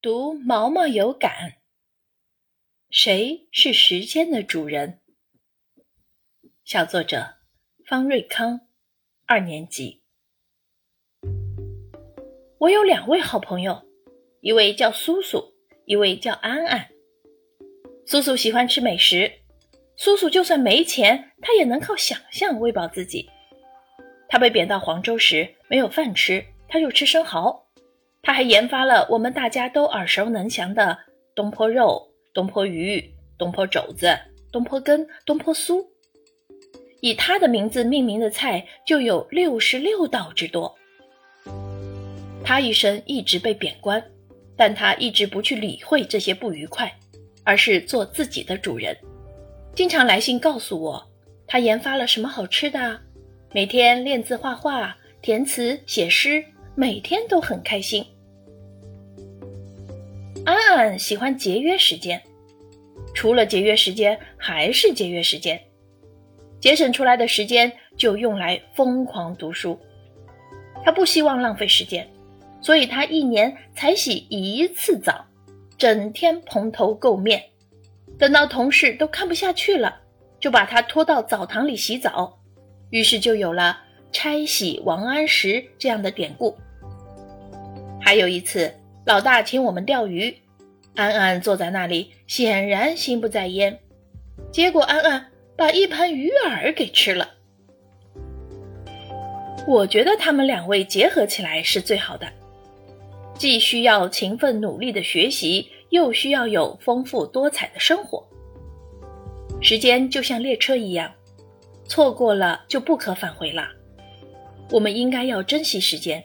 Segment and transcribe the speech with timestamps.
[0.00, 1.54] 读毛毛有感。
[2.88, 5.00] 谁是时间的主人？
[6.64, 7.38] 小作者
[7.84, 8.60] 方瑞康，
[9.26, 10.02] 二年级。
[12.58, 13.88] 我有两位好朋友，
[14.40, 15.52] 一位叫苏苏，
[15.84, 16.90] 一位叫安安。
[18.06, 19.40] 苏苏喜欢吃美食，
[19.96, 23.28] 苏苏就算没钱，他也能靠想象喂饱自己。
[24.28, 27.67] 他被贬到黄州时没有饭吃，他就吃生蚝。
[28.28, 30.98] 他还研发了我们大家都耳熟能详的
[31.34, 33.02] 东坡肉、东坡鱼、
[33.38, 34.14] 东坡肘子、
[34.52, 35.82] 东坡根、东坡酥。
[37.00, 40.76] 以他的名字命名的菜就有六十六道之多。
[42.44, 44.04] 他一生一直被贬官，
[44.54, 46.94] 但他一直不去理会这些不愉快，
[47.44, 48.94] 而是做自己的主人。
[49.74, 51.02] 经常来信告诉我，
[51.46, 53.00] 他研发了什么好吃的，
[53.54, 58.04] 每天练字画画、填词写诗，每天都很开心。
[60.48, 62.22] 安安喜欢节约时间，
[63.12, 65.60] 除了节约时间还是节约时间，
[66.58, 69.78] 节省出来的时间就用来疯狂读书。
[70.82, 72.08] 他不希望浪费时间，
[72.62, 75.22] 所以他一年才洗一次澡，
[75.76, 77.44] 整天蓬头垢面。
[78.18, 80.00] 等到同事都看不下去了，
[80.40, 82.38] 就把他拖到澡堂里洗澡，
[82.88, 83.78] 于是就有了
[84.12, 86.56] “拆洗王安石”这样的典故。
[88.00, 88.72] 还有一次。
[89.06, 90.36] 老大请我们钓鱼，
[90.98, 93.78] 安安坐在那里，显然心不在焉。
[94.50, 97.30] 结果安安把一盘鱼饵给吃了。
[99.64, 102.26] 我觉得他们两位结合起来是最好的，
[103.34, 108.26] 既需要勤奋努力的学习，又需要有丰富多彩的生活。
[109.60, 111.08] 时间就像列车一样，
[111.86, 113.68] 错过了就不可返回了。
[114.72, 116.24] 我们应该要珍惜时间。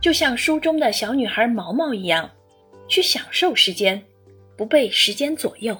[0.00, 2.30] 就像书中的小女孩毛毛一样，
[2.88, 4.02] 去享受时间，
[4.56, 5.76] 不被时间左右。